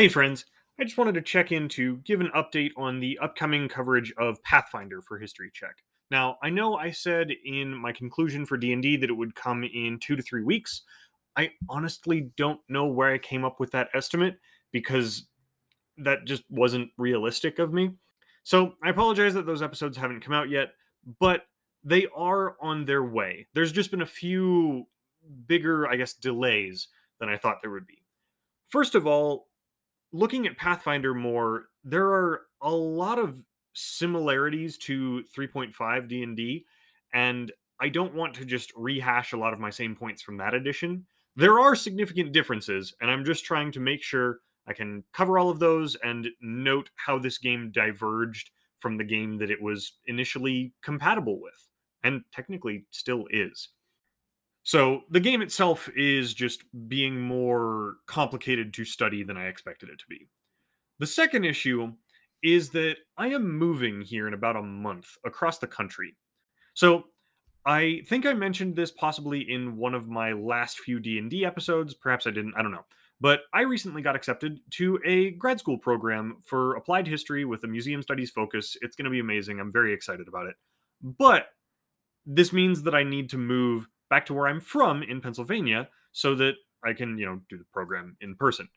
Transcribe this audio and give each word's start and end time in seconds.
Hey, 0.00 0.08
friends. 0.08 0.46
I 0.78 0.84
just 0.84 0.96
wanted 0.96 1.12
to 1.16 1.20
check 1.20 1.52
in 1.52 1.68
to 1.68 1.98
give 1.98 2.22
an 2.22 2.30
update 2.34 2.70
on 2.74 3.00
the 3.00 3.18
upcoming 3.18 3.68
coverage 3.68 4.14
of 4.16 4.42
Pathfinder 4.44 5.02
for 5.02 5.18
History 5.18 5.50
Check. 5.52 5.76
Now, 6.10 6.38
I 6.42 6.48
know 6.48 6.74
I 6.74 6.90
said 6.90 7.30
in 7.44 7.74
my 7.74 7.92
conclusion 7.92 8.46
for 8.46 8.56
D&D 8.56 8.96
that 8.96 9.10
it 9.10 9.12
would 9.12 9.34
come 9.34 9.62
in 9.62 9.98
2 10.00 10.16
to 10.16 10.22
3 10.22 10.42
weeks. 10.42 10.84
I 11.36 11.50
honestly 11.68 12.30
don't 12.38 12.62
know 12.66 12.86
where 12.86 13.12
I 13.12 13.18
came 13.18 13.44
up 13.44 13.60
with 13.60 13.72
that 13.72 13.90
estimate 13.92 14.38
because 14.72 15.26
that 15.98 16.24
just 16.24 16.44
wasn't 16.48 16.92
realistic 16.96 17.58
of 17.58 17.74
me. 17.74 17.90
So, 18.42 18.76
I 18.82 18.88
apologize 18.88 19.34
that 19.34 19.44
those 19.44 19.60
episodes 19.60 19.98
haven't 19.98 20.20
come 20.20 20.32
out 20.32 20.48
yet, 20.48 20.70
but 21.18 21.42
they 21.84 22.06
are 22.16 22.56
on 22.62 22.86
their 22.86 23.04
way. 23.04 23.48
There's 23.52 23.70
just 23.70 23.90
been 23.90 24.00
a 24.00 24.06
few 24.06 24.86
bigger, 25.46 25.86
I 25.86 25.96
guess, 25.96 26.14
delays 26.14 26.88
than 27.18 27.28
I 27.28 27.36
thought 27.36 27.58
there 27.60 27.70
would 27.70 27.86
be. 27.86 28.02
First 28.70 28.94
of 28.94 29.06
all, 29.06 29.49
looking 30.12 30.46
at 30.46 30.56
Pathfinder 30.56 31.14
more, 31.14 31.66
there 31.84 32.06
are 32.06 32.42
a 32.60 32.70
lot 32.70 33.18
of 33.18 33.44
similarities 33.74 34.76
to 34.78 35.24
3.5 35.36 36.08
D&D 36.08 36.64
and 37.14 37.52
I 37.80 37.88
don't 37.88 38.14
want 38.14 38.34
to 38.34 38.44
just 38.44 38.72
rehash 38.76 39.32
a 39.32 39.38
lot 39.38 39.52
of 39.52 39.58
my 39.58 39.70
same 39.70 39.96
points 39.96 40.22
from 40.22 40.36
that 40.36 40.54
edition. 40.54 41.06
There 41.36 41.58
are 41.58 41.74
significant 41.74 42.32
differences 42.32 42.94
and 43.00 43.10
I'm 43.10 43.24
just 43.24 43.44
trying 43.44 43.72
to 43.72 43.80
make 43.80 44.02
sure 44.02 44.40
I 44.66 44.72
can 44.72 45.04
cover 45.12 45.38
all 45.38 45.50
of 45.50 45.58
those 45.58 45.96
and 45.96 46.28
note 46.40 46.90
how 46.96 47.18
this 47.18 47.38
game 47.38 47.70
diverged 47.72 48.50
from 48.78 48.98
the 48.98 49.04
game 49.04 49.38
that 49.38 49.50
it 49.50 49.62
was 49.62 49.92
initially 50.06 50.72
compatible 50.82 51.40
with 51.40 51.68
and 52.02 52.22
technically 52.32 52.86
still 52.90 53.24
is. 53.30 53.68
So 54.70 55.02
the 55.10 55.18
game 55.18 55.42
itself 55.42 55.90
is 55.96 56.32
just 56.32 56.62
being 56.86 57.20
more 57.20 57.96
complicated 58.06 58.72
to 58.74 58.84
study 58.84 59.24
than 59.24 59.36
I 59.36 59.46
expected 59.46 59.88
it 59.88 59.98
to 59.98 60.04
be. 60.08 60.28
The 61.00 61.08
second 61.08 61.44
issue 61.44 61.94
is 62.40 62.70
that 62.70 62.98
I 63.16 63.30
am 63.30 63.58
moving 63.58 64.02
here 64.02 64.28
in 64.28 64.32
about 64.32 64.54
a 64.54 64.62
month 64.62 65.16
across 65.26 65.58
the 65.58 65.66
country. 65.66 66.14
So 66.74 67.06
I 67.66 68.02
think 68.06 68.24
I 68.24 68.32
mentioned 68.32 68.76
this 68.76 68.92
possibly 68.92 69.40
in 69.40 69.76
one 69.76 69.92
of 69.92 70.06
my 70.06 70.34
last 70.34 70.78
few 70.78 71.00
D&D 71.00 71.44
episodes, 71.44 71.92
perhaps 71.92 72.28
I 72.28 72.30
didn't, 72.30 72.54
I 72.56 72.62
don't 72.62 72.70
know. 72.70 72.86
But 73.20 73.40
I 73.52 73.62
recently 73.62 74.02
got 74.02 74.14
accepted 74.14 74.60
to 74.74 75.00
a 75.04 75.32
grad 75.32 75.58
school 75.58 75.78
program 75.78 76.36
for 76.44 76.76
applied 76.76 77.08
history 77.08 77.44
with 77.44 77.64
a 77.64 77.66
museum 77.66 78.02
studies 78.02 78.30
focus. 78.30 78.76
It's 78.82 78.94
going 78.94 79.06
to 79.06 79.10
be 79.10 79.18
amazing. 79.18 79.58
I'm 79.58 79.72
very 79.72 79.92
excited 79.92 80.28
about 80.28 80.46
it. 80.46 80.54
But 81.02 81.48
this 82.24 82.52
means 82.52 82.82
that 82.84 82.94
I 82.94 83.02
need 83.02 83.30
to 83.30 83.36
move 83.36 83.88
back 84.10 84.26
to 84.26 84.34
where 84.34 84.48
I'm 84.48 84.60
from 84.60 85.02
in 85.02 85.20
Pennsylvania 85.20 85.88
so 86.12 86.34
that 86.34 86.54
I 86.84 86.92
can, 86.92 87.16
you 87.16 87.26
know, 87.26 87.40
do 87.48 87.56
the 87.56 87.64
program 87.72 88.16
in 88.20 88.34
person. 88.34 88.68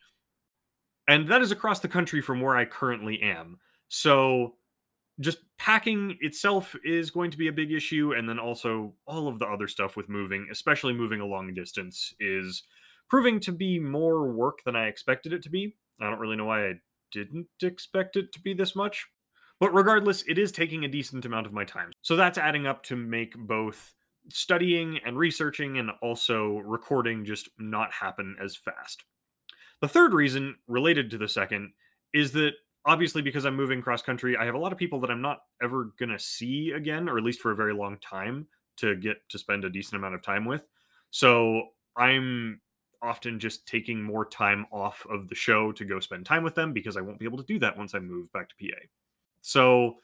And 1.07 1.27
that 1.27 1.41
is 1.41 1.51
across 1.51 1.79
the 1.79 1.87
country 1.87 2.21
from 2.21 2.39
where 2.39 2.55
I 2.55 2.65
currently 2.65 3.21
am. 3.21 3.59
So 3.89 4.55
just 5.19 5.39
packing 5.57 6.17
itself 6.21 6.75
is 6.83 7.11
going 7.11 7.31
to 7.31 7.37
be 7.37 7.47
a 7.47 7.53
big 7.53 7.71
issue 7.71 8.13
and 8.15 8.27
then 8.27 8.39
also 8.39 8.93
all 9.05 9.27
of 9.27 9.39
the 9.39 9.45
other 9.45 9.67
stuff 9.67 9.95
with 9.95 10.09
moving, 10.09 10.47
especially 10.51 10.93
moving 10.93 11.19
a 11.19 11.25
long 11.25 11.53
distance 11.53 12.13
is 12.19 12.63
proving 13.09 13.39
to 13.41 13.51
be 13.51 13.79
more 13.79 14.31
work 14.31 14.59
than 14.65 14.75
I 14.75 14.87
expected 14.87 15.33
it 15.33 15.43
to 15.43 15.49
be. 15.49 15.75
I 16.01 16.09
don't 16.09 16.19
really 16.19 16.35
know 16.35 16.45
why 16.45 16.69
I 16.69 16.73
didn't 17.11 17.47
expect 17.61 18.15
it 18.15 18.31
to 18.33 18.39
be 18.39 18.53
this 18.53 18.75
much. 18.75 19.07
But 19.59 19.73
regardless, 19.73 20.23
it 20.27 20.37
is 20.37 20.51
taking 20.51 20.83
a 20.83 20.89
decent 20.89 21.25
amount 21.25 21.45
of 21.45 21.53
my 21.53 21.63
time. 21.63 21.91
So 22.01 22.15
that's 22.15 22.37
adding 22.37 22.65
up 22.65 22.83
to 22.85 22.95
make 22.95 23.37
both 23.37 23.93
studying 24.29 24.99
and 25.05 25.17
researching 25.17 25.77
and 25.77 25.91
also 26.01 26.57
recording 26.59 27.25
just 27.25 27.49
not 27.57 27.91
happen 27.91 28.35
as 28.41 28.55
fast. 28.55 29.03
The 29.81 29.87
third 29.87 30.13
reason, 30.13 30.55
related 30.67 31.09
to 31.11 31.17
the 31.17 31.27
second, 31.27 31.73
is 32.13 32.31
that 32.33 32.53
obviously 32.85 33.21
because 33.21 33.45
I'm 33.45 33.55
moving 33.55 33.81
cross 33.81 34.01
country, 34.01 34.37
I 34.37 34.45
have 34.45 34.55
a 34.55 34.59
lot 34.59 34.71
of 34.71 34.77
people 34.77 34.99
that 35.01 35.11
I'm 35.11 35.21
not 35.21 35.41
ever 35.61 35.91
going 35.99 36.09
to 36.09 36.19
see 36.19 36.71
again, 36.71 37.09
or 37.09 37.17
at 37.17 37.23
least 37.23 37.41
for 37.41 37.51
a 37.51 37.55
very 37.55 37.73
long 37.73 37.97
time 37.97 38.47
to 38.77 38.95
get 38.95 39.17
to 39.29 39.37
spend 39.37 39.65
a 39.65 39.69
decent 39.69 39.95
amount 39.95 40.15
of 40.15 40.21
time 40.21 40.45
with. 40.45 40.67
So 41.11 41.63
I'm 41.97 42.61
often 43.01 43.39
just 43.39 43.67
taking 43.67 44.01
more 44.01 44.25
time 44.25 44.65
off 44.71 45.05
of 45.09 45.27
the 45.27 45.35
show 45.35 45.71
to 45.73 45.85
go 45.85 45.99
spend 45.99 46.25
time 46.25 46.43
with 46.43 46.55
them 46.55 46.71
because 46.73 46.95
I 46.95 47.01
won't 47.01 47.19
be 47.19 47.25
able 47.25 47.37
to 47.37 47.43
do 47.43 47.59
that 47.59 47.77
once 47.77 47.93
I 47.93 47.99
move 47.99 48.31
back 48.31 48.49
to 48.49 48.55
PA. 48.55 48.79
So 49.41 49.97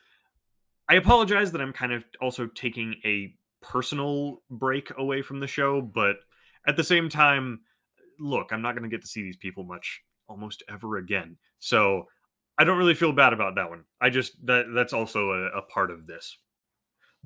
I 0.89 0.95
apologize 0.95 1.51
that 1.53 1.61
I'm 1.61 1.71
kind 1.71 1.93
of 1.93 2.03
also 2.21 2.47
taking 2.47 2.95
a 3.05 3.33
personal 3.61 4.41
break 4.49 4.91
away 4.97 5.21
from 5.21 5.39
the 5.39 5.47
show, 5.47 5.81
but 5.81 6.17
at 6.67 6.75
the 6.75 6.83
same 6.83 7.09
time, 7.09 7.61
look, 8.19 8.51
I'm 8.51 8.61
not 8.61 8.75
going 8.75 8.89
to 8.89 8.93
get 8.93 9.01
to 9.01 9.07
see 9.07 9.23
these 9.23 9.37
people 9.37 9.63
much 9.63 10.01
almost 10.27 10.63
ever 10.69 10.97
again. 10.97 11.37
So 11.59 12.07
I 12.57 12.63
don't 12.63 12.77
really 12.77 12.95
feel 12.95 13.13
bad 13.13 13.33
about 13.33 13.55
that 13.55 13.69
one. 13.69 13.85
I 14.01 14.09
just 14.09 14.45
that 14.45 14.65
that's 14.73 14.93
also 14.93 15.31
a, 15.31 15.59
a 15.59 15.61
part 15.61 15.91
of 15.91 16.05
this. 16.05 16.37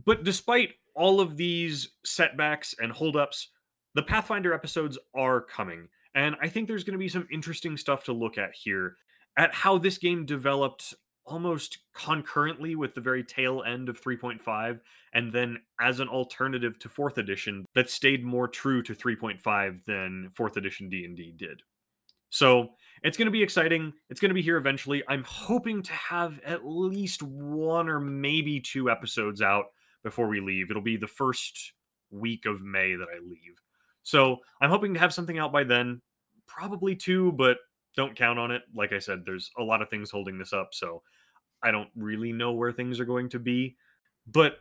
But 0.04 0.24
despite 0.24 0.74
all 0.96 1.20
of 1.20 1.38
these 1.38 1.90
setbacks 2.06 2.76
and 2.80 2.92
holdups, 2.92 3.50
the 3.96 4.04
Pathfinder 4.04 4.54
episodes 4.54 4.98
are 5.16 5.42
coming. 5.42 5.90
And 6.16 6.36
I 6.42 6.50
think 6.50 6.68
there's 6.68 6.84
going 6.84 6.94
to 6.94 7.00
be 7.00 7.10
some 7.10 7.28
interesting 7.32 7.78
stuff 7.78 8.04
to 8.06 8.14
look 8.14 8.38
at 8.38 8.52
here 8.54 8.96
at 9.38 9.54
how 9.54 9.80
this 9.80 9.98
game 9.98 10.26
developed 10.26 10.94
almost 11.26 11.80
concurrently 11.94 12.76
with 12.76 12.94
the 12.94 13.02
very 13.02 13.24
tail 13.24 13.64
end 13.66 13.90
of 13.90 14.02
3.5 14.02 14.80
and 15.14 15.32
then 15.32 15.58
as 15.80 16.00
an 16.00 16.08
alternative 16.08 16.78
to 16.80 16.90
4th 16.90 17.18
edition 17.18 17.66
that 17.76 17.90
stayed 17.90 18.24
more 18.24 18.48
true 18.48 18.82
to 18.84 18.94
3.5 18.94 19.86
than 19.86 20.30
4th 20.38 20.58
edition 20.58 20.90
D&D 20.90 21.34
did. 21.38 21.62
So, 22.30 22.72
it's 23.04 23.18
going 23.18 23.28
to 23.28 23.32
be 23.32 23.44
exciting. 23.44 23.94
It's 24.10 24.20
going 24.20 24.30
to 24.30 24.36
be 24.36 24.42
here 24.42 24.58
eventually. 24.58 25.04
I'm 25.08 25.24
hoping 25.24 25.84
to 25.84 25.94
have 25.94 26.40
at 26.46 26.66
least 26.66 27.22
one 27.22 27.90
or 27.90 28.00
maybe 28.00 28.60
two 28.60 28.90
episodes 28.90 29.42
out 29.42 29.66
before 30.04 30.28
we 30.28 30.40
leave. 30.40 30.72
It'll 30.72 30.82
be 30.82 30.98
the 30.98 31.06
first 31.06 31.74
week 32.12 32.46
of 32.46 32.64
May 32.64 32.96
that 32.96 33.08
I 33.14 33.20
leave. 33.20 33.62
So, 34.02 34.38
I'm 34.62 34.70
hoping 34.70 34.94
to 34.96 35.00
have 35.00 35.14
something 35.14 35.38
out 35.38 35.52
by 35.52 35.64
then. 35.64 36.02
Probably 36.48 36.96
two, 36.96 37.34
but 37.34 37.58
don't 37.96 38.16
count 38.16 38.40
on 38.40 38.52
it. 38.52 38.64
Like 38.74 38.94
I 38.94 39.00
said, 39.00 39.24
there's 39.26 39.52
a 39.58 39.64
lot 39.64 39.82
of 39.82 39.90
things 39.90 40.12
holding 40.12 40.38
this 40.38 40.54
up, 40.54 40.70
so 40.74 41.02
I 41.62 41.72
don't 41.72 41.90
really 41.96 42.32
know 42.32 42.52
where 42.52 42.72
things 42.72 43.00
are 43.00 43.06
going 43.06 43.30
to 43.30 43.40
be. 43.40 43.76
But 44.28 44.58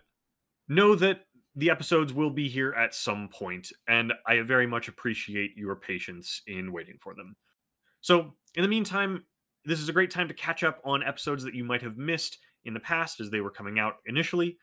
know 0.68 0.94
that 0.96 1.20
the 1.54 1.70
episodes 1.70 2.12
will 2.12 2.30
be 2.30 2.48
here 2.48 2.72
at 2.72 2.94
some 2.94 3.28
point, 3.28 3.70
and 3.88 4.12
I 4.26 4.40
very 4.40 4.66
much 4.66 4.88
appreciate 4.88 5.56
your 5.56 5.76
patience 5.76 6.42
in 6.46 6.72
waiting 6.72 6.98
for 7.00 7.14
them. 7.14 7.36
So, 8.00 8.34
in 8.54 8.62
the 8.62 8.68
meantime, 8.68 9.24
this 9.64 9.80
is 9.80 9.88
a 9.88 9.92
great 9.92 10.10
time 10.10 10.28
to 10.28 10.34
catch 10.34 10.64
up 10.64 10.80
on 10.84 11.02
episodes 11.02 11.44
that 11.44 11.54
you 11.54 11.64
might 11.64 11.82
have 11.82 11.96
missed 11.96 12.38
in 12.64 12.74
the 12.74 12.80
past 12.80 13.20
as 13.20 13.30
they 13.30 13.40
were 13.40 13.50
coming 13.50 13.78
out 13.78 13.96
initially. 14.06 14.56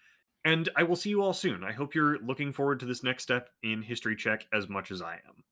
And 0.46 0.70
I 0.76 0.84
will 0.84 0.96
see 0.96 1.10
you 1.10 1.22
all 1.22 1.34
soon. 1.34 1.64
I 1.64 1.74
hope 1.74 1.94
you're 1.94 2.20
looking 2.20 2.54
forward 2.54 2.80
to 2.80 2.86
this 2.86 3.04
next 3.04 3.24
step 3.24 3.50
in 3.62 3.82
History 3.82 4.16
Check 4.16 4.48
as 4.54 4.70
much 4.70 4.90
as 4.92 5.02
I 5.02 5.14
am. 5.14 5.44